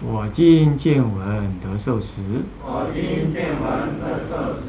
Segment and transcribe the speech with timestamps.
[0.00, 2.06] 我今见闻得受持。
[2.62, 4.62] 我今见闻得受持。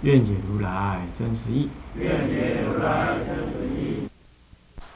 [0.00, 1.68] 愿解如来真实义。
[1.94, 4.08] 愿解如来真实义。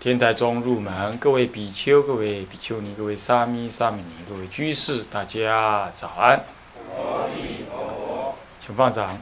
[0.00, 6.42] 天台中入门，各位比丘、各位比丘尼、各位沙弥、沙弥尼、各位居士，大家早安。
[6.96, 8.34] 阿弥陀佛。
[8.58, 9.18] 请放掌。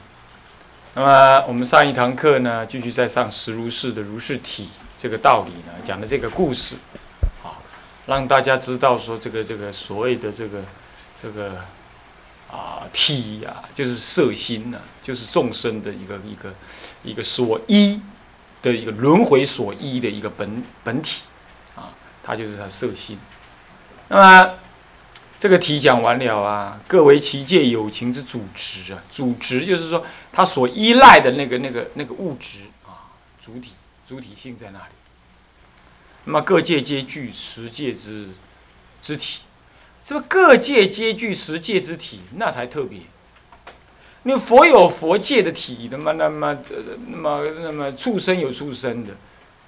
[0.94, 6.76] 那么我们上一堂课呢，继续在上十如是的如是体这个道理呢，讲的这个故事。
[8.06, 10.60] 让大家知道说，这个这个所谓的这个
[11.22, 11.56] 这个
[12.50, 16.54] 啊体呀，就是色心呐，就是众生的一个一个
[17.02, 17.98] 一个所依
[18.62, 21.22] 的一个轮回所依的一个本本体
[21.74, 21.88] 啊，
[22.22, 23.18] 它就是它色心。
[24.08, 24.54] 那么
[25.40, 33.08] 这个题讲完了啊，各为其界有情之主持啊，主持就是说它所依赖的那个那个那个物质啊，
[33.40, 33.72] 主体
[34.06, 34.94] 主体性在那里？
[36.26, 38.28] 那么各界皆具十界之
[39.02, 39.40] 之体，
[40.02, 43.00] 这个各界皆具十界之体，那才特别。
[44.22, 46.58] 那佛有佛界的体，那么那么
[47.10, 49.12] 那么那么畜生有畜生的，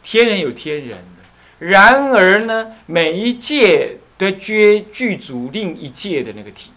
[0.03, 1.67] 天人有天人的。
[1.67, 6.71] 然而呢，每一界都具具足另一界的那个体，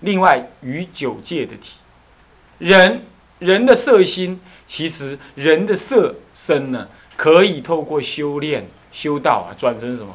[0.00, 1.74] 另外与九界的体。
[2.58, 3.02] 人
[3.38, 8.66] 人的色心，其实人的色身呢，可以透过修炼。
[8.94, 10.14] 修道啊，转成什么？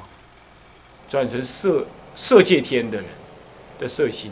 [1.09, 1.85] 转成色
[2.15, 3.05] 色界天的人
[3.77, 4.31] 的色心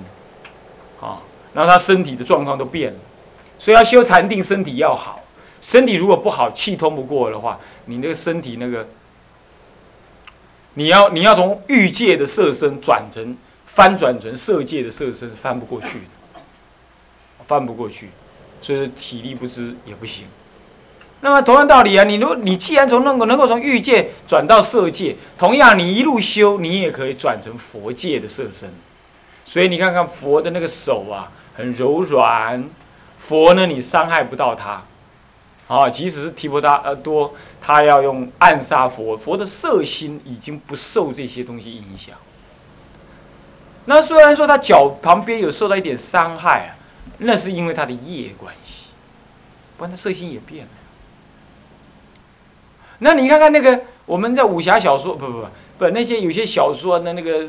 [1.01, 1.19] 啊，
[1.53, 2.99] 然后他身体的状况都变了，
[3.59, 5.21] 所以要修禅定，身体要好。
[5.59, 8.87] 身体如果不好，气通不过的话，你那个身体那个，
[10.75, 16.39] 你要你要从欲界的色身转成翻转成色界的色身，翻不过去的，
[17.45, 18.11] 翻不过去，
[18.61, 20.25] 所以体力不支也不行。
[21.21, 28.71] 那么同样道理啊，你如你既然从能够能够从欲界转到色界，同样你一路修，你也可以转成佛界的色身。
[29.43, 32.63] 所以你看看佛的那个手啊，很柔软。
[33.17, 34.83] 佛呢，你伤害不到他。
[35.67, 42.15] 啊，即使是提婆达多，他要用暗杀佛，佛的色心已经不受这些东西影响。
[43.85, 46.71] 那虽然说他脚旁边有受到一点伤害啊，
[47.17, 48.85] 那是因为他的业关系，
[49.77, 50.71] 不然他色心也变了。
[52.99, 55.47] 那你看看那个我们在武侠小说，不不不
[55.77, 57.43] 不，那些有些小说，那那个《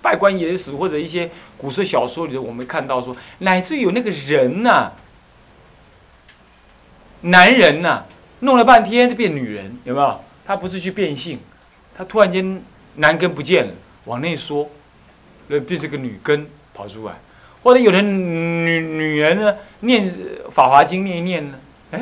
[0.00, 4.92] 拜官野史》或者一些古色小说里头，我们看到说，乃至于有那个人呐，
[7.22, 8.04] 男人呐，
[8.40, 10.20] 弄了半天就变女人，有没有？
[10.46, 11.40] 他不是去变性，
[11.96, 12.62] 他突然间
[12.96, 13.72] 男根不见了，
[14.04, 14.68] 往内缩，
[15.48, 17.14] 那变成个女根跑出来，
[17.62, 20.08] 或者有的女女人呢，念
[20.50, 21.58] 《法华经》念一念呢，
[21.90, 22.00] 哎，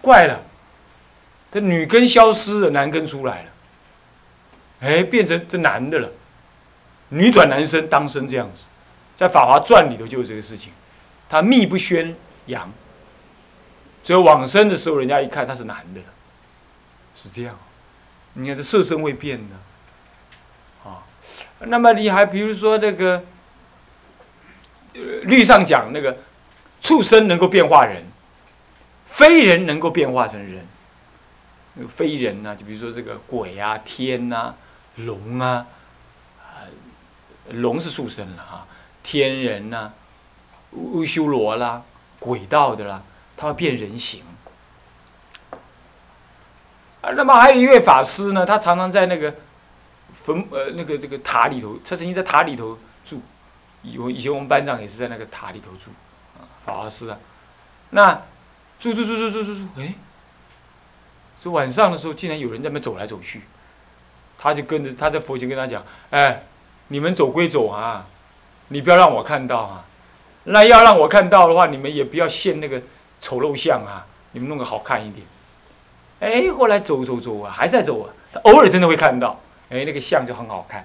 [0.00, 0.40] 怪了。
[1.50, 3.48] 这女根消失了，男根出来了，
[4.80, 6.10] 哎，变成这男的了，
[7.08, 8.60] 女转男生当生这样子，
[9.16, 10.72] 在《法华传》里头就有这个事情，
[11.28, 12.14] 他密不宣
[12.46, 12.70] 扬，
[14.02, 16.00] 所以往生的时候，人家一看他是男的，
[17.16, 17.58] 是这样，
[18.34, 21.02] 你看这色身会变的，啊，
[21.60, 23.24] 那么你还比如说那个，
[24.92, 26.18] 律上讲那个
[26.82, 28.04] 畜生能够变化人，
[29.06, 30.66] 非人能够变化成人。
[31.86, 34.54] 非人呐，就比如说这个鬼啊、天呐、
[34.96, 35.66] 龙啊，
[36.40, 36.66] 啊，
[37.50, 38.66] 龙是畜生了哈，
[39.02, 39.92] 天人呐、
[40.72, 41.82] 乌修罗啦、
[42.18, 43.02] 鬼道的啦，
[43.36, 44.22] 他会变人形。
[47.00, 49.34] 啊，那么还有一位法师呢，他常常在那个
[50.12, 53.22] 坟呃那个这个塔里头，他曾经在塔里头住，
[53.82, 55.90] 以以前我们班长也是在那个塔里头住，
[56.36, 57.18] 啊，法师啊，
[57.90, 58.12] 那
[58.80, 59.94] 住住住住住住住，哎。
[61.44, 63.42] 以晚上的时候，竟然有人在那走来走去，
[64.38, 66.42] 他就跟着他在佛前跟他讲：“哎，
[66.88, 68.06] 你们走归走啊，
[68.68, 69.84] 你不要让我看到啊。
[70.44, 72.82] 那要让我看到的话，你们也不要现那个
[73.20, 75.24] 丑陋相啊，你们弄个好看一点。”
[76.20, 78.10] 哎，后来走走走啊，还在走啊。
[78.32, 80.84] 他偶尔真的会看到，哎，那个相就很好看，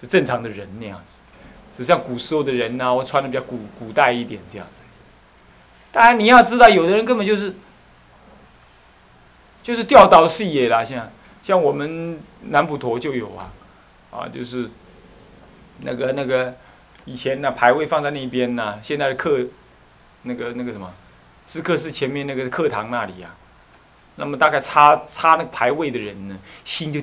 [0.00, 4.72] 是正常的人那样子，就像古时候的人呐，我穿的比较古古代一点这样子。
[5.92, 7.54] 当然你要知道，有的人根本就是。
[9.62, 11.10] 就是调刀视野啦，像
[11.42, 12.18] 像我们
[12.48, 13.52] 南普陀就有啊，
[14.10, 14.70] 啊，就是
[15.80, 16.54] 那个那个
[17.04, 19.40] 以前呢牌位放在那边呢，现在的课，
[20.22, 20.92] 那个那个什么，
[21.46, 23.34] 知客室前面那个课堂那里呀，
[24.16, 27.00] 那么大概插插那个牌位的人呢，心就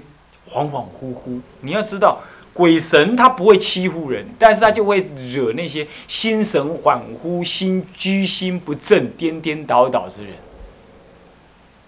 [0.49, 1.41] 恍恍惚惚。
[1.61, 2.21] 你要知道，
[2.53, 10.33] 鬼神他不会欺负人，但是他就会惹那些心神恍惚、心居心不正、颠颠倒倒之人，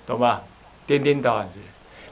[0.05, 0.43] 懂吧？
[0.89, 1.59] 颠颠倒倒是，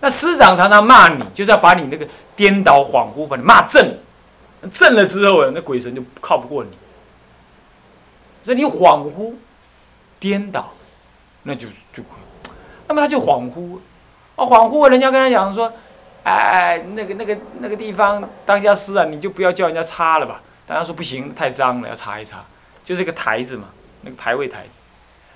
[0.01, 3.97] 那师长常常骂你，就是要把你那个颠倒恍惚把你骂正。
[4.71, 6.69] 正了之后啊，那鬼神就靠不过你。
[8.45, 9.33] 所以你恍惚、
[10.19, 10.71] 颠倒，
[11.41, 12.03] 那就就。
[12.88, 13.79] 那么他就恍惚，
[14.35, 15.73] 啊，恍惚，人家跟他讲说，
[16.21, 20.39] 哎哎，那个、那个、那个地方当家师啊，你就不要叫人家擦了吧。
[20.68, 22.38] 当家说不行，太脏了，要擦一擦。
[22.85, 23.69] 就这个台子嘛，
[24.01, 24.65] 那个排位台。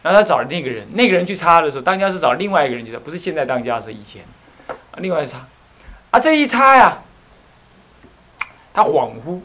[0.03, 4.23] 然后他找了那个人，那个人去擦的时候，当家是找另外一个人去擦，不是现在当家是以前，
[4.67, 5.45] 啊，另外擦，
[6.11, 7.01] 啊，这一擦呀。
[8.73, 9.41] 他恍惚，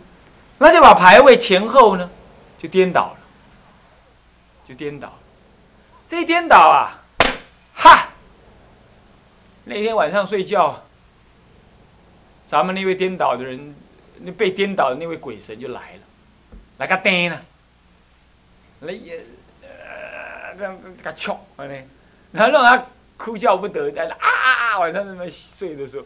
[0.59, 2.09] 那就把牌位前后呢，
[2.61, 3.19] 就颠倒了，
[4.69, 5.13] 就颠倒。
[6.07, 7.03] 这一颠倒啊，
[7.75, 8.11] 哈！
[9.65, 10.85] 那天晚上睡觉，
[12.45, 13.75] 咱们那位颠倒的人，
[14.21, 16.01] 那被颠倒的那位鬼神就来了，
[16.79, 17.41] 来个颠呢，
[18.83, 19.25] 来也
[20.57, 21.39] 这样子给他敲，
[22.33, 22.85] 然后让他
[23.17, 24.79] 哭叫不得，在那啊啊啊！
[24.79, 26.05] 晚上那么睡的时候，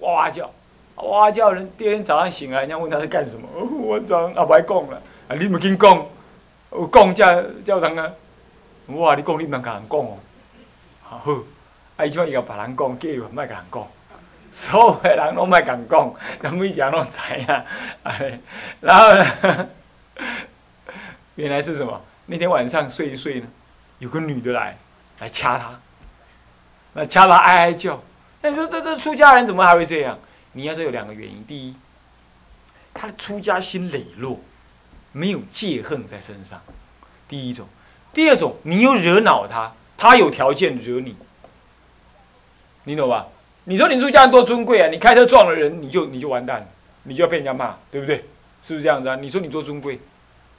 [0.00, 0.50] 哇哇叫。
[0.96, 1.30] 哇！
[1.30, 3.48] 叫人第二天早上醒来，人家问他在干什么？
[3.82, 5.02] 我早上啊，不爱讲了。
[5.28, 6.06] 啊，你唔紧讲，
[6.72, 8.12] 有讲叫叫人啊。
[8.86, 10.18] 我话你讲，你唔甲人讲哦。
[11.02, 11.32] 好，
[11.96, 13.86] 啊，伊种伊甲别人讲，叫伊唔爱甲人讲。
[14.52, 17.18] 所有的人拢唔爱甲人讲，人每一人拢知
[17.50, 17.64] 啊。
[18.80, 19.68] 然后呢，
[21.36, 21.98] 原来是什么？
[22.26, 23.46] 那天晚上睡一睡呢，
[24.00, 24.76] 有个女的来，
[25.20, 25.80] 来掐他，
[26.94, 28.02] 那掐他哀哀叫。
[28.42, 30.18] 那你说这这出家人怎么还会这样？
[30.52, 31.76] 你要说有两个原因，第一，
[32.92, 34.40] 他的出家心磊落，
[35.12, 36.60] 没有戒恨在身上，
[37.28, 37.66] 第一种；
[38.12, 41.14] 第二种，你又惹恼他，他有条件惹你，
[42.84, 43.28] 你懂吧？
[43.64, 46.66] 你说你出家人多尊贵啊，你开车撞了人，你就你就完蛋了，
[47.04, 48.24] 你就要被人家骂，对不对？
[48.62, 49.16] 是不是这样子啊？
[49.16, 50.00] 你说你多尊贵，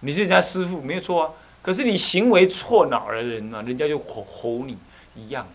[0.01, 4.77] 你是人家师傅没有错啊，可是你行为错恼了人呢，人家就吼吼你
[5.15, 5.49] 一样的。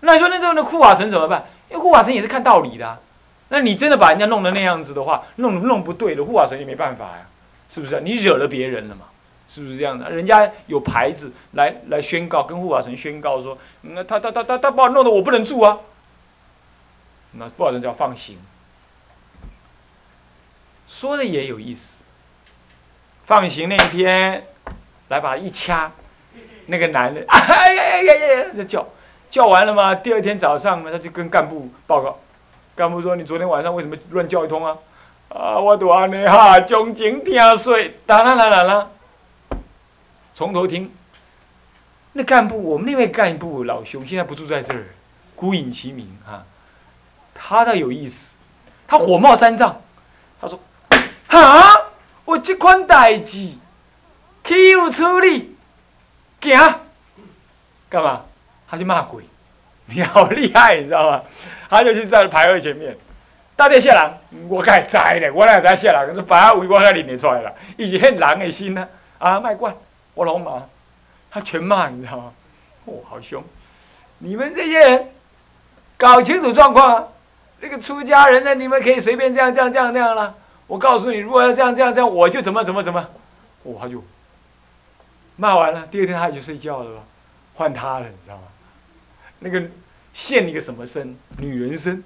[0.00, 1.44] 那你说那这样的护法神怎么办？
[1.68, 2.98] 因为护法神也是看道理的。
[3.48, 7.26] 那你真的把人家弄得那样子的话，弄弄不对的，护法神也没办法呀，
[7.68, 8.00] 是不是？
[8.02, 9.06] 你惹了别人了嘛？
[9.48, 10.08] 是不是这样的？
[10.08, 15.80] 人家有牌子来来宣告，跟护法神宣告说，那他他他他他把我弄得我不能住啊。
[17.32, 18.38] 那护法神叫放行，
[20.86, 22.04] 说的也有意思。
[23.24, 24.46] 放行那一天，
[25.10, 25.90] 来把一掐，
[26.66, 28.86] 那个男的， 哎呀呀呀呀，在叫，
[29.28, 32.18] 叫完了嘛，第二天早上呢，他就跟干部报告。
[32.76, 34.78] 干部说：“你昨天晚上为什么乱叫一通啊？”
[35.28, 37.76] 啊，我都安尼哈，从前听说，
[38.06, 38.88] 当然啦啦啦，
[40.32, 40.90] 从头听。
[42.12, 44.86] 那干部，我们那位干部老兄现在不住在这儿，
[45.36, 46.44] 孤影其名哈。
[47.34, 48.34] 他倒有意思，
[48.86, 49.82] 他火冒三丈，
[50.40, 50.58] 他说
[51.28, 51.90] ：“哈，
[52.24, 53.52] 我这款代志，
[54.50, 55.54] 岂有处理？
[56.40, 56.80] 行，
[57.88, 58.22] 干嘛？
[58.68, 59.22] 他就骂鬼。”
[59.86, 61.22] 你好厉害，你知道吗？
[61.68, 62.96] 他就去在牌位前面，
[63.54, 66.16] 大殿下人，我该知咧，我哪知下人？
[66.16, 68.88] 是把他围观他认得出来了，伊是很人的心呢。
[69.18, 69.72] 啊，卖怪，
[70.14, 70.64] 我老马，
[71.30, 72.32] 他全骂，你知道吗？
[72.86, 73.40] 哦，好凶！
[74.18, 75.12] 你们这些人，
[75.96, 77.04] 搞清楚状况啊！
[77.60, 80.34] 这个出家人呢，你们可以随便这样、这样、这样、那样了。
[80.66, 83.08] 我告诉你，如果要这样、这样、这样，我就怎么、怎么、怎么。
[83.62, 84.02] 哦，他就
[85.40, 87.02] 骂完了，第二天他就睡觉了？
[87.54, 88.42] 换他了，你知道吗？
[89.38, 89.62] 那个
[90.12, 91.16] 现一个什么身？
[91.38, 92.04] 女人身，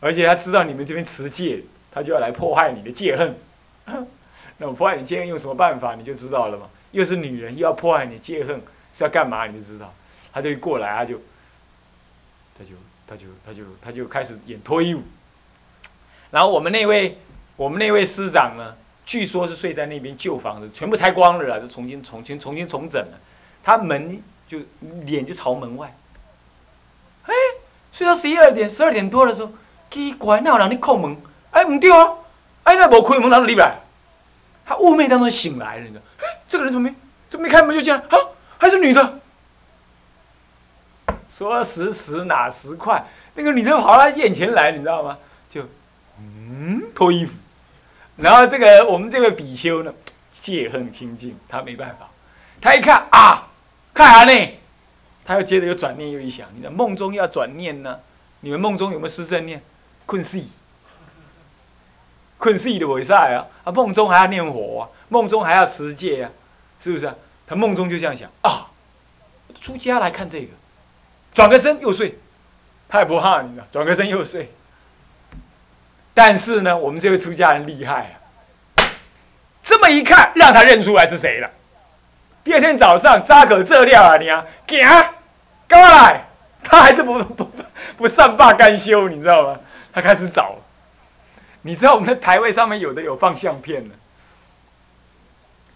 [0.00, 1.62] 而且他知道你们这边持戒，
[1.92, 3.38] 他就要来破坏你的戒恨。
[4.56, 5.96] 那我破坏你戒恨用什么办法？
[5.96, 6.70] 你就知道了嘛。
[6.92, 8.62] 又是女人，又要破坏你戒恨，
[8.94, 9.46] 是要干嘛？
[9.46, 9.92] 你就知道。
[10.32, 11.20] 他就过来，他就，
[12.58, 12.70] 他就，
[13.06, 15.02] 他就，他就，他就开始演脱衣舞。
[16.30, 17.18] 然后我们那位，
[17.56, 18.74] 我们那位师长呢，
[19.08, 23.18] 据说是睡在那边旧房子，全部拆光了啦，就重新、重新、重新重整了。
[23.64, 24.22] 他门。
[24.48, 24.58] 就
[25.04, 25.94] 脸就朝门外，
[27.26, 27.34] 哎，
[27.92, 29.52] 睡到十一二点、十二点多的时候，
[29.90, 31.14] 奇怪，哪有人在叩门？
[31.50, 32.14] 哎，唔对啊，
[32.62, 33.76] 哎，那无开门，哪里来？
[34.64, 36.00] 他雾昧当中醒来了，你知道？
[36.20, 36.96] 哎，这个人怎么没？
[37.28, 38.00] 怎么没开门就进来？
[38.00, 38.16] 啊，
[38.56, 39.20] 还是女的？
[41.28, 45.18] 说时迟，哪时快，那个女的跑到他眼前来，你知道吗？
[45.50, 45.60] 就，
[46.18, 47.34] 嗯，脱衣服。
[48.18, 49.94] 然后这个我们这位比丘呢，
[50.40, 52.08] 戒恨清净，他没办法，
[52.60, 53.46] 他一看啊。
[53.94, 54.58] 看啥呢？
[55.24, 57.98] 他又接着又转念又一想，你的梦中要转念呢？
[58.40, 59.60] 你们梦中有没有失正念？
[60.06, 60.40] 困死！
[62.38, 63.46] 困死的为赛啊！
[63.64, 66.30] 啊，梦中还要念佛啊，梦中还要持戒啊，
[66.80, 67.14] 是不是啊？
[67.46, 68.68] 他梦中就这样想啊，
[69.60, 70.52] 出家来看这个，
[71.32, 72.18] 转个身又睡，
[72.88, 74.52] 他也不怕你了，转个身又睡。
[76.18, 78.18] 但是呢，我们这位出家人厉害
[78.74, 78.82] 啊，
[79.62, 81.48] 这么一看，让他认出来是谁了。
[82.42, 84.84] 第二天早上，扎可这料啊，你啊，行，
[85.68, 86.24] 干嘛来？
[86.64, 87.48] 他还是不不
[87.96, 89.60] 不善罢甘休，你知道吗？
[89.92, 90.56] 他开始找。
[91.62, 93.94] 你知道我们的台位上面有的有放相片的。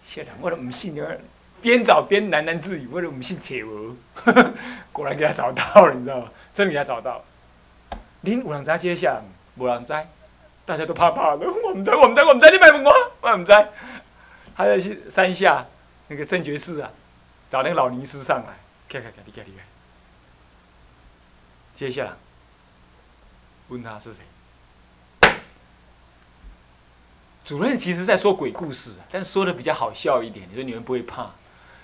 [0.09, 1.21] 谢了，我都唔信的，
[1.61, 3.95] 边找边喃喃自语，我都唔信邪魔。
[4.91, 6.27] 果然给他找到了，你知道吗？
[6.53, 7.23] 真给他找到了。
[8.19, 9.21] 您有人知接下，
[9.55, 9.93] 无人知。
[10.65, 13.69] 大家都怕怕的， 我们在，我们在，我们在，你买不我，我们在。
[14.55, 15.65] 他在去山下
[16.07, 16.89] 那个正觉寺啊，
[17.49, 18.53] 找那个老尼师上来，
[18.87, 19.63] 开开开，离开离开。
[21.75, 22.11] 接下来
[23.67, 24.21] 问他是谁？
[27.43, 31.31] 主任其实在说鬼故事，但说的比较好笑一点，你说你们不会怕，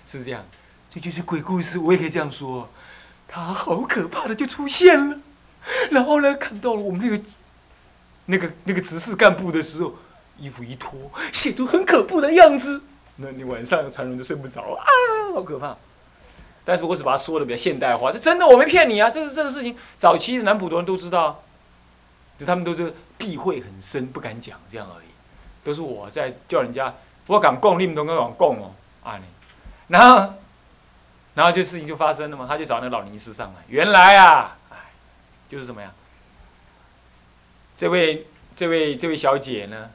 [0.08, 0.46] 是这样。
[0.90, 2.70] 这就是鬼故事，我也可以这样说。
[3.28, 5.20] 他好可怕的就出现了，
[5.92, 7.22] 然后呢，看到了我们那个。
[8.30, 9.96] 那个那个执事干部的时候，
[10.38, 12.80] 衣服一脱，显出很可怖的样子。
[13.16, 14.86] 那你晚上传人都睡不着啊，
[15.34, 15.76] 好可怕。
[16.64, 19.10] 但是我只把它说的比较现代化，这真的，我没骗你啊。
[19.10, 21.42] 这个这个事情，早期的南普陀人都知道，
[22.38, 25.08] 就他们都是避讳很深，不敢讲这样而已。
[25.64, 26.94] 都是我在叫人家，
[27.26, 28.72] 我敢供，你们都敢供哦，
[29.04, 29.20] 啊
[29.88, 30.34] 然后，
[31.34, 33.56] 然后这事情就发生了嘛，他就找那个老尼师上来。
[33.68, 34.78] 原来啊，哎，
[35.50, 35.92] 就是什么呀？
[37.80, 38.26] 这位
[38.58, 39.90] 这位这位小姐呢，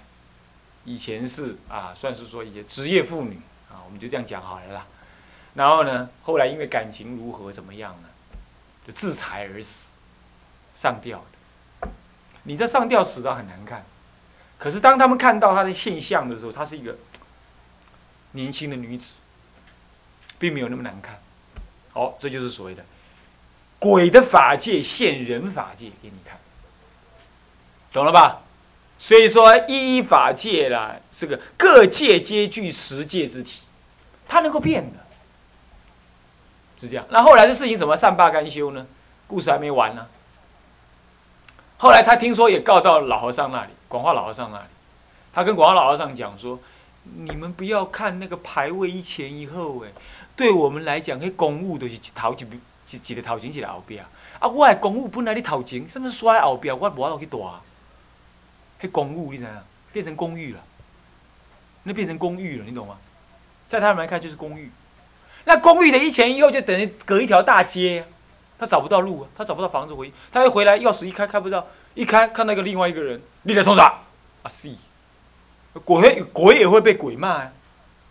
[0.87, 3.39] 以前是啊，算是说一些职业妇女
[3.71, 4.87] 啊，我们就这样讲好了啦。
[5.53, 8.09] 然后呢，后来因为感情如何怎么样呢，
[8.87, 9.91] 就自裁而死，
[10.75, 11.89] 上吊的。
[12.45, 13.85] 你这上吊死的很难看，
[14.57, 16.97] 可是当他们看到她的现象的时候，她是一个
[18.33, 19.17] 年轻的女子，
[20.39, 21.21] 并没有那么难看。
[21.93, 22.83] 好，这就是所谓的
[23.79, 26.39] 鬼的法界现人法界给你看。
[27.95, 28.43] 懂了吧？
[28.99, 33.61] 所以说，依法界啦，这个各界皆具实界之体，
[34.27, 34.99] 它能够变的，
[36.81, 37.05] 是这样。
[37.11, 38.87] 那后来的事情怎么善罢甘休呢？
[39.27, 40.07] 故事还没完呢。
[41.77, 44.65] 后来他听说也告到老和尚那里，广化老和尚那里，
[45.33, 46.59] 他跟广化老和尚讲说
[47.03, 49.89] ：“你们不要看那个牌位一前一后，哎，
[50.35, 54.05] 对我们来讲，那公务都是一头一一一个头前一个后边。
[54.39, 57.39] 啊，我的公务本来你头前，什么刷后边，我无法度去大。”
[58.89, 59.65] 公寓，你怎样？
[59.93, 60.61] 变成公寓了，
[61.85, 62.97] 那变成公寓了，你懂吗？
[63.69, 64.69] 在他们来看就是公寓，
[65.45, 68.05] 那公寓的一前一后就等于隔一条大街，
[68.59, 71.65] 他找不到路，他找不到房子回，他一回来钥匙一开开不到，
[71.95, 74.01] 一开看到一个另外一个人，你在冲啥？
[74.43, 74.75] 啊是，
[75.85, 77.53] 鬼鬼也会被鬼骂啊，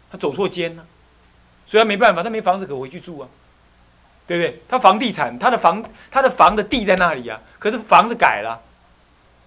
[0.09, 0.85] 他走错间了，
[1.67, 3.27] 所以他没办法，他没房子可回去住啊，
[4.25, 4.61] 对不对？
[4.69, 8.61] 他房地产，他的房他的房的地在那里啊，可是房子改了。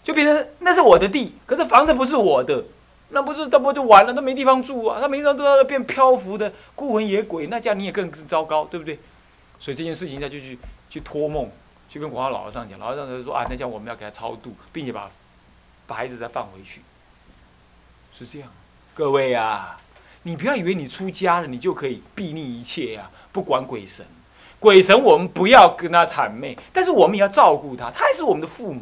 [0.07, 2.63] 就变成那是我的地，可是房子不是我的，
[3.09, 4.15] 那不是他不就完了？
[4.15, 9.01] 他没地方住啊，他没地方住，他变漂浮的孤魂野鬼，那这样你也更是糟糕，对不对？
[9.59, 10.57] 所以这件事情他就去
[10.89, 11.51] 去托梦，
[11.89, 15.11] 去跟广化老和尚讲，老和尚就说啊，那讲我们要给他超度，并且把
[15.89, 16.83] 把孩子再放回去，
[18.17, 18.49] 是这样。
[18.95, 19.81] 各位啊，
[20.23, 24.07] 你不要以为你出家了，你就可以避逆一切呀，不管鬼神，
[24.61, 28.81] 鬼神我们不要跟他谄媚，但是我们也要照顾他，他也是我们的父母。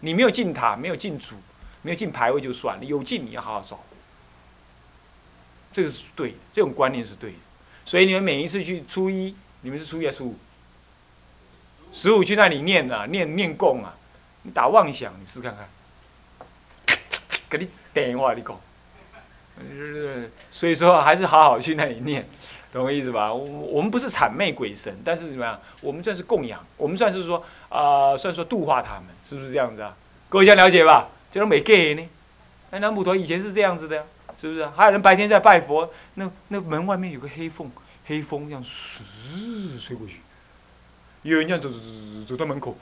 [0.00, 1.36] 你没有进塔，没有进主，
[1.82, 3.78] 没有进排位就算了，有进你要好好找。
[5.72, 7.36] 这个是对，这种观念是对的。
[7.84, 10.36] 所以你们每一次去初一，你们是初一还是初五？
[11.92, 13.94] 十五去那里念啊，念念供啊，
[14.42, 15.68] 你打妄想，你试看看。
[17.50, 18.60] 给你电话你讲，
[20.50, 22.24] 所以说还是好好去那里念，
[22.72, 23.34] 懂我意思吧？
[23.34, 25.60] 我我们不是谄媚鬼神，但是怎么样？
[25.80, 29.06] 我们算是供养，我们算是说啊，算说度化他们。
[29.24, 29.96] 是不是这样子啊？
[30.28, 32.08] 各位先了解吧，这种没 gay 呢。
[32.70, 34.02] 那南普陀以前是这样子的呀，
[34.40, 34.66] 是不是？
[34.66, 37.70] 还有人白天在拜佛，那那门外面有个黑缝，
[38.06, 40.20] 黑风这样嘶吹过去，
[41.22, 42.76] 有人这样走走走走到门口，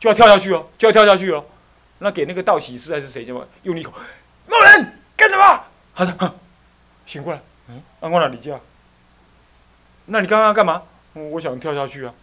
[0.00, 1.44] 就要跳下去哦，就要跳下去哦。
[1.98, 3.26] 那给那个道喜师还是谁？
[3.26, 3.92] 叫用力口，
[4.46, 5.64] 某人干什么？
[5.92, 6.34] 好的，
[7.04, 7.40] 醒过来。
[7.68, 8.58] 嗯，安过哪里叫？
[10.06, 10.82] 那你刚刚要干嘛？
[11.12, 12.14] 我想跳下去啊。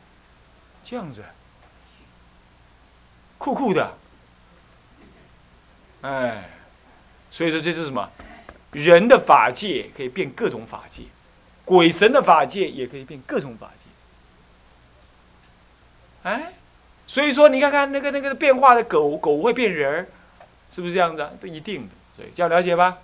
[0.84, 1.24] 这样子。
[3.46, 3.94] 酷酷的，
[6.02, 6.50] 哎，
[7.30, 8.10] 所以说这是什么？
[8.72, 11.04] 人的法界可以变各种法界，
[11.64, 13.68] 鬼神的法界也可以变各种法
[16.24, 16.30] 界。
[16.30, 16.54] 哎，
[17.06, 20.08] 所以说你看看那个那个变化的狗狗会变人儿，
[20.72, 21.30] 是不是这样子啊？
[21.40, 22.98] 这一定的，所以这样了解吧？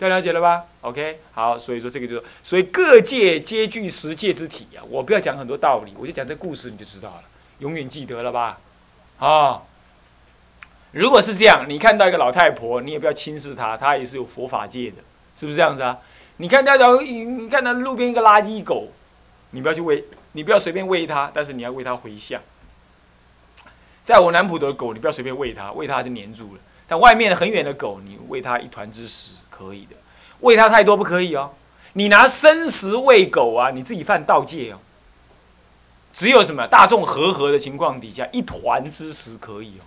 [0.00, 4.80] 这样了解了吧？OK，好，所以说这个就，所以各界皆具十界之体啊。
[4.88, 7.24] 我不要讲很多道理，我就讲这故事你就知道了，
[7.58, 8.58] 永远记得了吧？
[9.20, 9.62] 啊，
[10.94, 14.98] 如果是这样，你看到一个老太婆，你也不要轻视她，她也是有佛法界的，
[15.36, 15.98] 是不是这样子啊？
[16.36, 18.88] 你看那条，你看那路边一个垃圾狗，
[19.50, 22.40] 你不要去喂，你不要随便喂它，但是你要喂它回向。
[24.04, 26.60] 在我南普的狗，你不要随便喂它，喂它就黏住了。
[26.86, 29.96] 但外面很远的狗，你喂它一团之食可以的，
[30.40, 31.50] 喂它太多不可以哦。
[31.94, 34.78] 你拿生食喂狗啊，你自己犯盗戒哦。
[36.12, 39.82] 只有什么大众和合的情况底下，一团之食可以哦，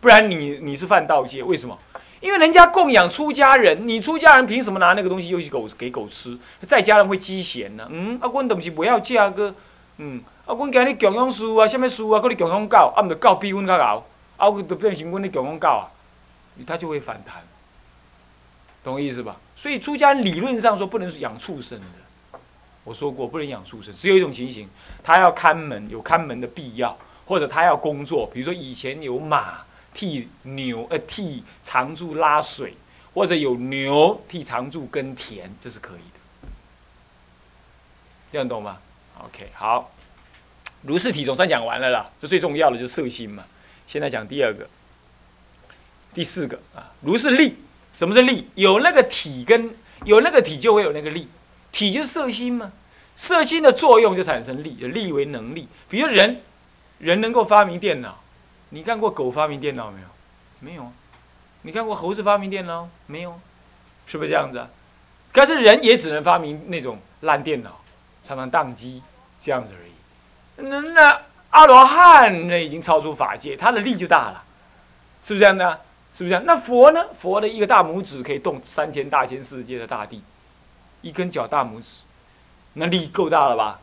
[0.00, 1.42] 不然你你是犯盗戒。
[1.42, 1.78] 为什么？
[2.20, 6.36] 因为人家供养出家人，你出家人凭什么拿那个东西又去狗给狗吃？
[6.66, 7.86] 在家人会积嫌呢？
[7.90, 9.54] 嗯，啊，阮都不是不要价个，
[9.98, 14.04] 嗯，啊，阮今日供养书啊，什么书啊，搁你供养狗，啊，毋着狗比阮较敖，
[14.36, 15.86] 啊，就变成阮咧供养狗啊，
[16.66, 17.36] 他就会反弹，
[18.82, 19.36] 懂我意思吧？
[19.54, 22.38] 所以出家人理论上说不能养畜生的，
[22.82, 24.68] 我说过不能养畜生，只有一种情形，
[25.04, 29.67] 他要看门，有看门的必要，或者他要工作，比如说以前有马。
[29.98, 32.74] 替牛呃替常住拉水，
[33.12, 36.48] 或者有牛替常住耕田，这是可以的，
[38.30, 38.78] 这样懂吗
[39.24, 39.90] ？OK，好，
[40.82, 43.44] 如是体总算讲完了啦，这最重要的就是色心嘛。
[43.88, 44.68] 现在讲第二个，
[46.14, 47.56] 第四个啊，如是力，
[47.92, 48.46] 什么是力？
[48.54, 49.74] 有那个体跟
[50.04, 51.26] 有那个体就会有那个力，
[51.72, 52.70] 体就是色心嘛，
[53.16, 55.66] 色心的作用就产生力，力为能力。
[55.88, 56.40] 比如人，
[57.00, 58.22] 人能够发明电脑。
[58.70, 60.06] 你看过狗发明电脑没有？
[60.60, 60.92] 没有。
[61.62, 63.40] 你看过猴子发明电脑没有？
[64.06, 64.68] 是不是这样子啊？
[65.32, 67.80] 可是人也只能发明那种烂电脑，
[68.26, 69.02] 常常宕机
[69.42, 70.68] 这样子而已。
[70.68, 71.20] 那那
[71.50, 74.42] 阿罗汉那已经超出法界，他的力就大了，
[75.22, 75.80] 是不是这样的？
[76.14, 76.42] 是不是这样？
[76.44, 77.04] 那佛呢？
[77.18, 80.22] 佛的一个大拇指可以动三千大千世界的大地，
[81.02, 82.00] 一根脚大拇指，
[82.72, 83.80] 那力够大了吧？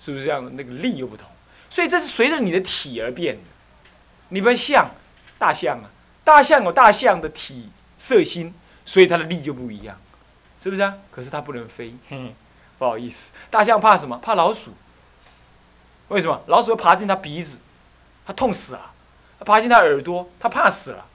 [0.00, 0.50] 是不是这样的？
[0.52, 1.26] 那个力又不同，
[1.68, 3.42] 所以这是随着你的体而变的。
[4.28, 4.90] 你们像
[5.38, 5.90] 大象啊，
[6.24, 9.96] 大象有大象的体色心，所以它的力就不一样，
[10.62, 10.94] 是不是啊？
[11.10, 11.94] 可是它不能飞，
[12.78, 14.18] 不好意思，大象怕什么？
[14.18, 14.72] 怕老鼠。
[16.08, 16.42] 为什么？
[16.46, 17.58] 老鼠会爬进它鼻子，
[18.26, 18.80] 它痛死了；
[19.44, 21.06] 爬进它耳朵，它怕死了。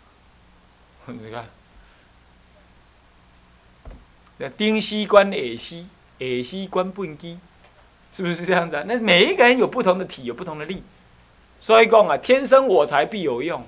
[1.06, 1.45] 你看，
[4.38, 5.88] 那丁西关耳西，
[6.19, 7.39] 耳西关笨鸡，
[8.13, 8.84] 是不是这样子啊？
[8.86, 10.84] 那每一个人有不同的体，有不同的力。
[11.63, 13.63] 所以讲啊，天生我材必有用。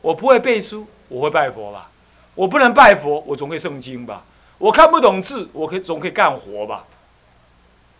[0.00, 1.90] 我不会背书，我会拜佛吧？
[2.36, 4.22] 我不能拜佛，我总会诵经吧？
[4.58, 6.84] 我看不懂字，我可以总可以干活吧？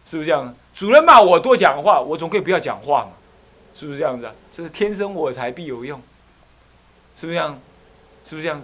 [0.07, 0.55] 是不是这样？
[0.73, 3.11] 主任骂我多讲话，我总可以不要讲话嘛？
[3.75, 4.33] 是不是这样子啊？
[4.53, 6.01] 这是天生我材必有用，
[7.17, 7.59] 是不是这样？
[8.25, 8.63] 是不是这样？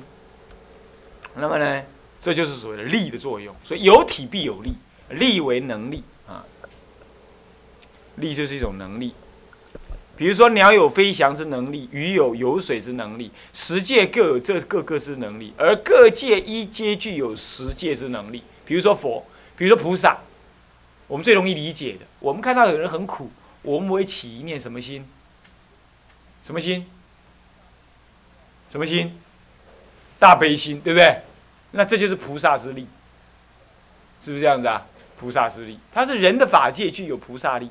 [1.34, 1.82] 那么呢，
[2.20, 3.52] 这就是所谓的力的作用。
[3.64, 4.74] 所以有体必有力，
[5.08, 6.44] 力为能力啊，
[8.14, 9.12] 力就是一种能力。
[10.18, 18.42] 比如说，鸟有飞翔之能力，鱼有游水之能力，十界各有这各个之能力，而各界一皆具有十界之能力。
[18.66, 19.24] 比如说佛，
[19.56, 20.18] 比如说菩萨，
[21.06, 23.30] 我们最容易理解的，我们看到有人很苦，
[23.62, 25.08] 我们会起一念什么心？
[26.44, 26.84] 什么心？
[28.72, 29.16] 什么心？
[30.18, 31.18] 大悲心，对不对？
[31.70, 32.88] 那这就是菩萨之力，
[34.24, 34.84] 是不是这样子啊？
[35.16, 37.70] 菩萨之力，它是人的法界具有菩萨力，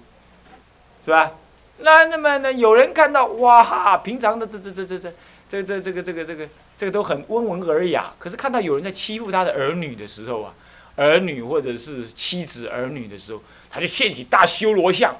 [1.04, 1.32] 是吧？
[1.80, 2.52] 那那么呢？
[2.52, 5.12] 有人看到哇哈，平常的这这这这这
[5.50, 10.54] 这这这个这个这个这个都很温文尔雅，可是看到有人在欺负他的儿女的时候啊，
[10.96, 15.16] 儿女或者是妻子儿女的时候，他就现起大修罗相。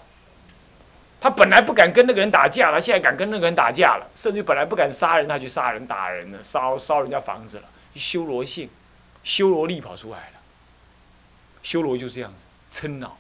[1.20, 7.64] 他本来不敢跟那个人打架了，现在敢跟那个人打架了，甚至本来不敢杀人，他去杀人打人了，烧烧人家房子了，
[7.96, 8.70] 修罗性，
[9.24, 10.40] 修罗力跑出来了。
[11.64, 13.18] 修罗就是这样子，嗔恼，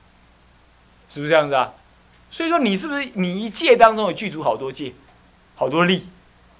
[1.09, 1.73] 是不是这样子啊？
[2.37, 4.93] 所以说，你是不是你一界当中有具足好多界，
[5.55, 6.07] 好多力，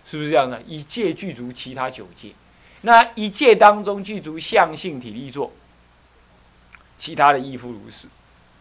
[0.03, 0.59] 是不是这样的？
[0.63, 2.31] 一界具足其他九界，
[2.81, 5.53] 那一界当中具足相性体力作，
[6.97, 8.07] 其他的亦复如是，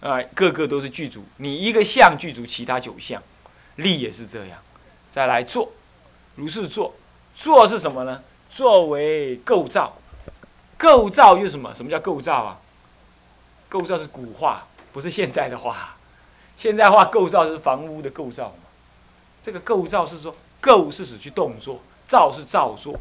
[0.00, 1.24] 啊，个个都是具足。
[1.38, 3.22] 你一个相具足其他九相，
[3.76, 4.58] 力也是这样。
[5.10, 5.72] 再来做，
[6.34, 6.94] 如是做，
[7.34, 8.22] 做是什么呢？
[8.50, 9.96] 作为构造，
[10.76, 11.74] 构造又什么？
[11.74, 12.60] 什么叫构造啊？
[13.70, 15.95] 构造是古话，不是现在的话。
[16.56, 18.64] 现在话构造是房屋的构造嘛？
[19.42, 22.98] 这个构造是说构是指去动作，造是造作，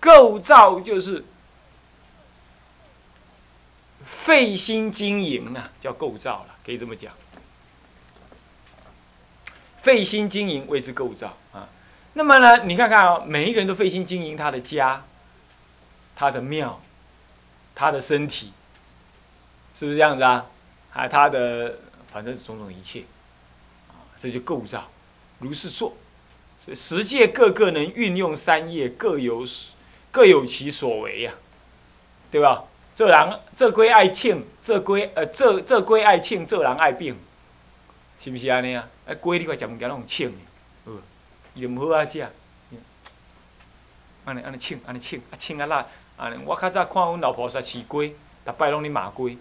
[0.00, 1.24] 构造就是
[4.04, 7.12] 费心经营啊，叫构造了，可以这么讲。
[9.78, 11.68] 费心经营谓之构造啊。
[12.14, 15.04] 那么呢，你看看啊，每一个人都费心经营他的家、
[16.16, 16.80] 他的庙、
[17.74, 18.52] 他的身体，
[19.74, 20.46] 是不是这样子啊？
[20.92, 21.78] 啊，他的
[22.16, 23.04] 反正种种一切，
[23.88, 24.88] 啊，这就构造，
[25.38, 25.94] 如是做。
[26.64, 29.46] 所以十界各个能运用三业，各有
[30.10, 31.34] 各有其所为呀，
[32.30, 32.64] 对吧？
[32.94, 37.14] 这人这归爱庆，这归呃这这归爱庆，这人爱病，
[38.18, 38.88] 是不是安尼啊？
[39.06, 40.98] 啊，龟你快食物件拢庆的，哦，
[41.52, 42.26] 伊就毋好啊食。
[44.24, 49.36] 安尼安尼庆，安尼庆，啊庆啊啦，安尼我较早看阮老婆煞饲龟，逐摆拢咧骂龟。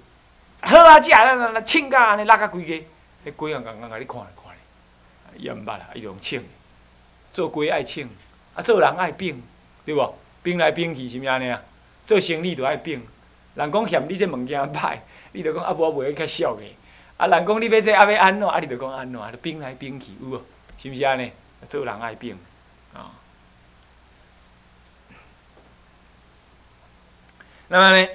[0.68, 2.74] 好啊食，咱咱咱庆甲安尼拉甲规个，
[3.30, 6.44] 迄龟啊，刚刚甲你看咧看咧，伊也毋捌啦，伊就用庆。
[7.32, 8.10] 做龟爱庆，
[8.56, 9.44] 啊做人爱并，
[9.86, 10.18] 对无？
[10.42, 11.62] 并来并去是毋是安尼啊？
[12.06, 13.06] 做生意就爱并。
[13.54, 14.98] 人讲嫌你这物件歹，
[15.34, 16.64] 你就讲啊无卖较俗个。
[17.18, 18.50] 啊，人讲你要这啊要安怎？
[18.50, 19.22] 啊，你就讲安怎？
[19.22, 20.42] 啊就并来并去，有无？
[20.82, 21.32] 是毋是安尼？
[21.70, 22.36] 做人爱并，
[22.92, 23.12] 啊。
[27.68, 28.08] 那么呢？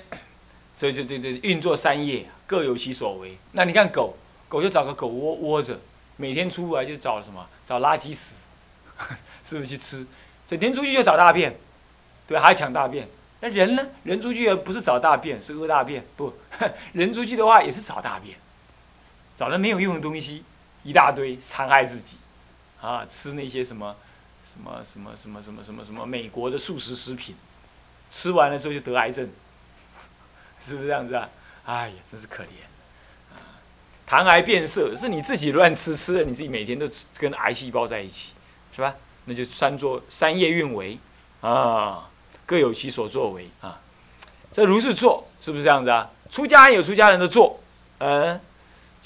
[0.77, 3.39] 所以就就就运作三业，各有其所为。
[3.53, 4.17] 那你看狗，
[4.49, 5.79] 狗就找个狗窝窝着，
[6.17, 7.47] 每天出来就找什么？
[7.65, 8.35] 找垃圾屎，
[9.47, 10.05] 是不是去吃？
[10.49, 11.57] 整天出去就找大便，
[12.27, 13.09] 对，还抢大便。
[13.41, 13.87] 那人呢？
[14.03, 16.05] 人出去不是找大便，是屙大便。
[16.17, 16.35] 不，
[16.93, 18.37] 人出去的话也是找大便，
[19.37, 20.43] 找了没有用的东西，
[20.83, 22.17] 一大堆，残害自己，
[22.81, 23.95] 啊，吃那些什么，
[24.53, 27.37] 什么什么什么什么什么什么美国的素食食品，
[28.11, 29.31] 吃完了之后就得癌症，
[30.67, 31.29] 是不是这样子啊？
[31.65, 32.47] 哎呀，真是可怜，
[33.33, 33.39] 啊，
[34.07, 38.33] 糖癌变色是你自己乱吃，吃了你自己每天都跟癌细胞在一起，
[38.75, 38.95] 是吧？
[39.25, 40.99] 那就三作三业运为，
[41.41, 42.07] 啊。
[42.47, 43.79] 各有其所作为啊，
[44.53, 46.11] 这如是做，是不是这样子啊？
[46.29, 47.61] 出家有出家人的做，
[47.99, 48.41] 嗯，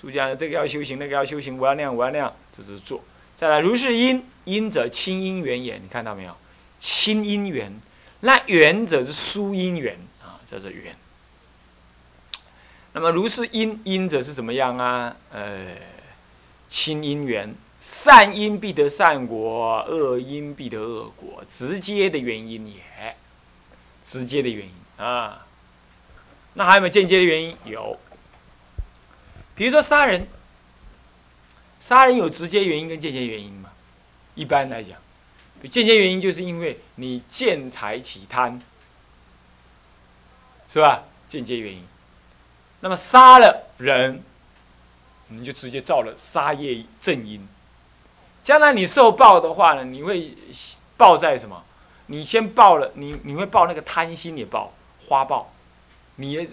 [0.01, 3.05] 出家人这个要修行，那个要修行，我要那样，我要那样，这是做。
[3.37, 6.35] 再来，如是因，因者亲因缘也，你看到没有？
[6.79, 7.71] 亲因缘，
[8.21, 10.97] 那缘者是疏因缘啊，叫做缘。
[12.95, 15.15] 那么如是因，因者是怎么样啊？
[15.31, 15.77] 呃，
[16.69, 23.17] 亲因缘，善因必得善果，恶因必得恶果，直接的原因也。
[24.07, 25.47] 直接的原因啊，
[26.53, 27.57] 那还有没有间接的原因？
[27.65, 27.99] 有，
[29.57, 30.29] 比如说杀人，
[31.81, 33.71] 杀人有直接原因跟间接原因嘛？
[34.35, 34.99] 一般来讲，
[35.71, 38.61] 间接原因就是因为你见财起贪，
[40.69, 41.05] 是吧？
[41.29, 41.83] 间接原因。
[42.85, 44.23] 那么杀了人，
[45.29, 47.49] 你就直接造了杀业正因，
[48.43, 50.35] 将来你受报的话呢，你会
[50.95, 51.65] 报在什么？
[52.09, 54.75] 你先报了，你你会报那个贪心也报
[55.09, 55.51] 花报，
[56.17, 56.47] 你也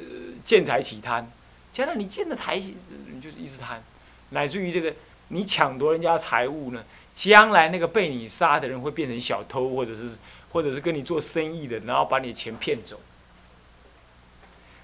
[0.46, 1.30] 见财起贪，
[1.74, 3.84] 将来你见了财，你就是一直贪，
[4.30, 4.94] 乃至于这个
[5.28, 6.82] 你抢夺人家财物呢，
[7.14, 10.12] 将来那个被你杀的人会变成小偷，或者是
[10.54, 12.98] 或者是跟你做生意的，然后把你的钱骗走。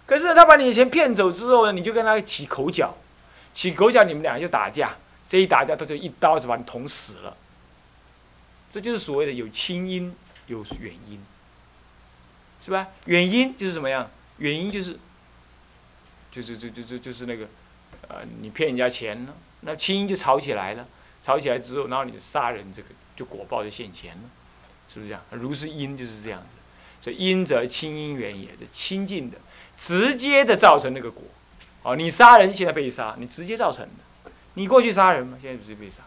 [0.08, 2.98] 可是他把你的钱骗走之后呢，你就跟他起口角，
[3.54, 4.96] 起口角，你们两个就打架，
[5.30, 7.38] 这一打架他就一刀就把你捅死了。
[8.72, 10.16] 这就是所谓的有亲因。
[10.48, 11.20] 有远因，
[12.64, 12.88] 是吧？
[13.04, 14.10] 远因就是什么样？
[14.38, 14.98] 原因就是，
[16.32, 17.46] 就是就就就就是那个，
[18.08, 20.88] 呃，你骗人家钱了，那亲因就吵起来了，
[21.22, 24.24] 吵起来之后，然后你杀人，这个就果报就现前了，
[24.88, 25.22] 是不是这样？
[25.32, 26.48] 如是因就是这样子，
[27.02, 29.38] 所以因则亲因缘也，是亲近的，
[29.78, 31.24] 直接的造成那个果。
[31.84, 35.38] 哦，你杀人现在被杀，你直接造成的，你过去杀人吗？
[35.42, 36.04] 现在不是被杀。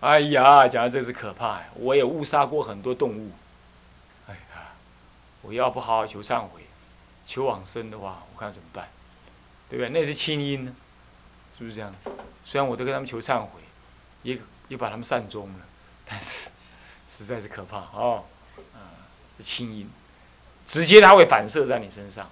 [0.00, 1.66] 哎呀，讲的这是可怕呀！
[1.74, 3.32] 我也误杀过很多动物。
[4.28, 4.72] 哎呀，
[5.42, 6.62] 我要不好好求忏悔、
[7.26, 8.88] 求往生的话，我看怎么办？
[9.68, 9.88] 对不对？
[9.88, 10.74] 那是亲因呢，
[11.58, 11.94] 是不是这样？
[12.44, 13.60] 虽然我都跟他们求忏悔，
[14.22, 15.60] 也也把他们善终了，
[16.04, 16.50] 但是
[17.08, 18.24] 实在是可怕哦。
[18.74, 19.08] 啊，
[19.42, 19.90] 亲因，
[20.66, 22.30] 直接它会反射在你身上。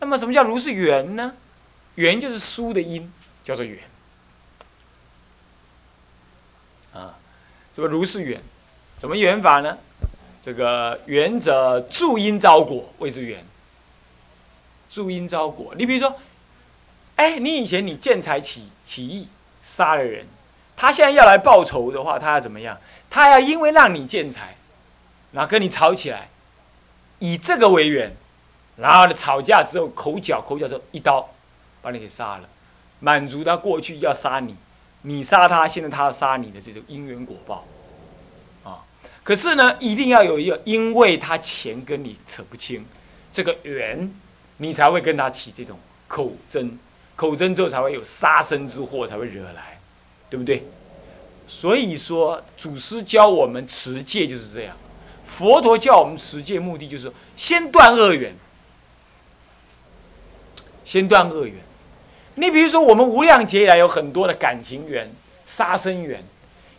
[0.00, 1.34] 那么什么叫如是缘呢？
[1.94, 3.12] 缘就是疏的因，
[3.44, 3.78] 叫做缘。
[6.92, 7.16] 啊，
[7.74, 8.42] 这个如是缘，
[9.00, 9.78] 什么缘法呢？
[10.44, 13.44] 这个缘者助因招果，谓之缘。
[14.90, 16.20] 助因招果，你比如说，
[17.16, 19.28] 哎，你以前你见财起起义，
[19.64, 20.26] 杀了人，
[20.76, 22.78] 他现在要来报仇的话，他要怎么样？
[23.10, 24.56] 他要因为让你见财，
[25.32, 26.28] 然后跟你吵起来，
[27.24, 28.14] 以这个为缘，
[28.76, 31.26] 然后呢吵架之后口角口角之后一刀
[31.80, 32.48] 把你给杀了，
[33.00, 34.54] 满足他过去要杀你。
[35.06, 37.66] 你杀他，现在他要杀你的这种因缘果报，
[38.62, 38.80] 啊，
[39.22, 42.84] 可是呢，一定要有一个，因为他钱跟你扯不清，
[43.32, 44.10] 这个缘，
[44.56, 46.78] 你才会跟他起这种口争，
[47.16, 49.78] 口争之后才会有杀身之祸才会惹来，
[50.30, 50.66] 对不对？
[51.46, 54.74] 所以说，祖师教我们持戒就是这样。
[55.34, 58.36] 佛陀教我们持戒，目的就是先断恶缘，
[60.84, 61.56] 先断恶缘。
[62.36, 65.10] 你比如说，我们无量劫以来有很多的感情缘、
[65.44, 66.22] 杀生缘。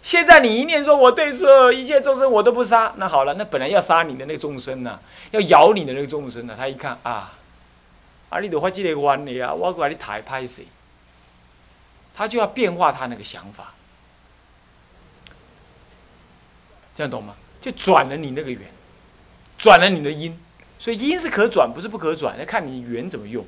[0.02, 7.34] 现在你一念说，我对这一切众生我都不杀，那好了，那本来要杀你的那个众生呢，要咬你的那个众生呢，他一看啊，
[8.30, 10.65] 啊，你都发这个冤的啊，我把你抬拍谁？
[12.15, 13.74] 他就要变化他那个想法，
[16.96, 17.36] 这样懂吗？
[17.65, 18.62] 就转了你那个缘，
[19.58, 20.39] 转了你的因，
[20.78, 23.43] 所以因是可转，不是不可转，要看你缘怎么用。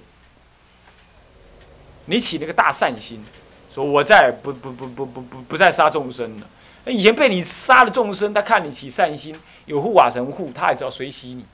[2.06, 3.24] 你起那个大善心，
[3.72, 6.50] 说我再不不不不不不不再杀众生了。
[6.86, 11.46] 那以前被你杀了众生，他看你起善心，有护法神护，他也知道随喜你。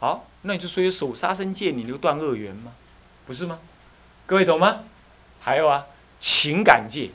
[0.00, 2.72] 好，那你就说守杀生戒，你就断恶缘吗？
[3.24, 3.60] 不是吗？
[4.26, 4.80] 各位懂吗？
[5.38, 5.86] 还有啊，
[6.18, 7.10] 情感界，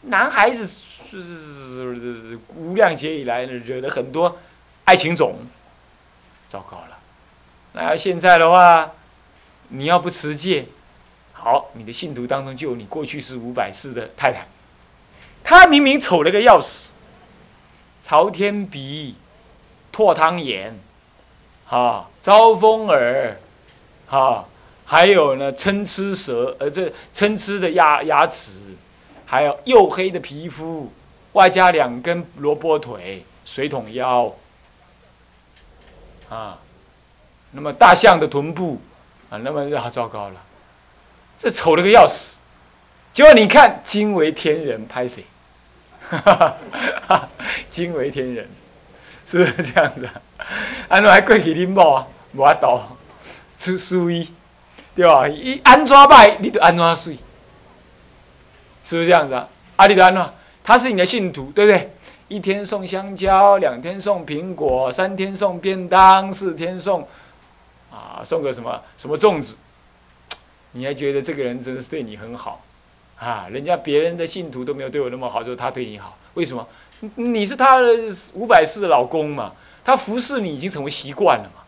[0.00, 0.68] 男孩子
[1.10, 4.38] 是无量劫以来惹了很多
[4.84, 5.36] 爱情种，
[6.48, 6.98] 糟糕了。
[7.72, 8.92] 那现在的话，
[9.68, 10.66] 你要不持戒，
[11.32, 14.46] 好，你的信徒当中就有你过去是五百世的太太，
[15.44, 16.90] 她明明丑了个要死，
[18.02, 19.16] 朝天鼻，
[19.92, 20.78] 唾汤眼，
[21.66, 23.36] 哈，招风耳，
[24.06, 24.46] 哈。
[24.88, 28.52] 还有呢，参差舌，呃，这参差的牙牙齿，
[29.26, 30.92] 还有黝黑的皮肤，
[31.32, 34.32] 外加两根萝卜腿、水桶腰，
[36.30, 36.58] 啊，
[37.50, 38.80] 那么大象的臀部，
[39.28, 40.40] 啊，那么就好糟糕了，
[41.36, 42.36] 这丑了个要死。
[43.12, 45.24] 结果你看，惊为天人，拍谁？
[47.68, 48.48] 惊为天人，
[49.26, 50.12] 是不是这样子啊？
[50.88, 52.06] 安怎还过去恁某啊？
[52.32, 52.80] 无法度，
[53.58, 54.30] 出输伊。
[54.94, 55.28] 对吧？
[55.28, 57.18] 一安怎拜，你就安怎睡，
[58.88, 59.48] 是不是这样子啊？
[59.74, 60.32] 阿里的安怎？
[60.62, 61.90] 他是你的信徒，对不对？
[62.28, 67.06] 一天送香蕉，两天送苹果，三天送便当，四天送
[67.90, 69.56] 啊，送个什么什么粽子？
[70.70, 72.62] 你还觉得这个人真的是对你很好
[73.18, 73.48] 啊？
[73.50, 76.64] 人家别人的信徒都没有对我那么好，就是他对你好，为什么？
[77.16, 77.78] 你是他
[78.34, 79.52] 五百世的老公嘛？
[79.84, 81.62] 他服侍你已经成为习惯了嘛？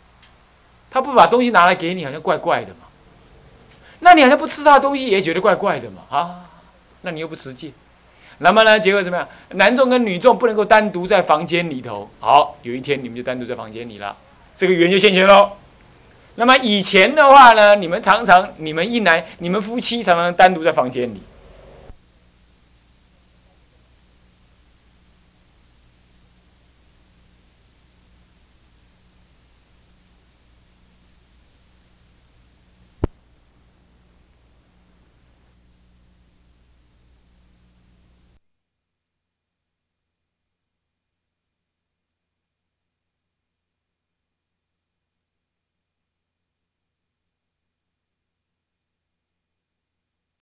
[0.91, 2.87] 他不把东西拿来给你，好像怪怪的嘛？
[4.01, 6.48] 那你好像不吃他的东西也觉得怪怪的嘛啊？
[7.03, 7.73] 那你又不实际，
[8.39, 8.79] 那么呢？
[8.79, 9.29] 结果怎么样？
[9.51, 12.09] 男众跟女众不能够单独在房间里头。
[12.21, 14.17] 好，有一天你们就单独在房间里了，
[14.57, 15.53] 这个缘就现前喽。
[16.37, 21.21] 那么以前的话呢，你们常常你们一男你们夫妻常常单独在房间里，